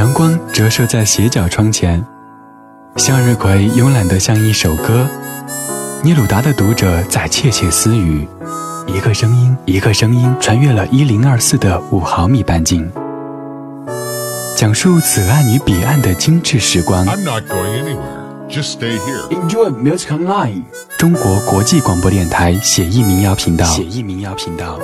[0.00, 2.02] 阳光折射在斜角窗前。
[2.96, 5.06] 向日葵慵懒的像一首歌。
[6.02, 8.26] 聂鲁达的读者在窃窃私语。
[8.86, 12.90] 一个声音一个声音穿越了一零二四的五毫米半径。
[14.56, 17.04] 讲述此岸与彼岸的精致时光。
[17.04, 18.48] I'm not going anywhere.
[18.48, 19.28] Just stay here.
[19.28, 20.62] Enjoy music online
[20.98, 23.66] 中国国际广播电台写意民谣频道。
[23.66, 24.80] 写意民谣频道。